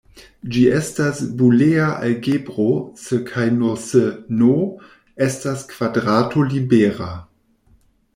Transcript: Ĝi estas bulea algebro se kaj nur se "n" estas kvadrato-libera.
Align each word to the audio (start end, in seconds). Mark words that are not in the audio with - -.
Ĝi 0.53 0.61
estas 0.75 1.19
bulea 1.41 1.89
algebro 2.07 2.65
se 3.01 3.19
kaj 3.27 3.45
nur 3.57 3.75
se 3.83 4.01
"n" 4.39 4.49
estas 5.27 5.63
kvadrato-libera. 5.75 7.11